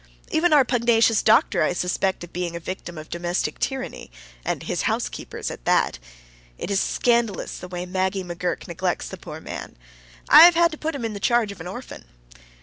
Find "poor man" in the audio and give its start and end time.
9.17-9.75